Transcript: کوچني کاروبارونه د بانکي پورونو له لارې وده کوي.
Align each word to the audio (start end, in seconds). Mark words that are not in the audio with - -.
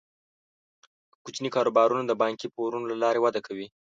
کوچني 1.23 1.49
کاروبارونه 1.55 2.03
د 2.05 2.11
بانکي 2.21 2.47
پورونو 2.55 2.85
له 2.91 2.97
لارې 3.03 3.19
وده 3.21 3.41
کوي. 3.47 3.67